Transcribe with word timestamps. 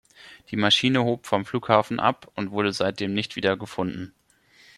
Die 0.49 0.55
Maschine 0.55 1.03
hob 1.03 1.27
vom 1.27 1.45
Flughafen 1.45 1.99
ab 1.99 2.31
und 2.33 2.49
wurde 2.49 2.73
seitdem 2.73 3.13
nicht 3.13 3.35
wieder 3.35 3.55
gefunden. 3.55 4.15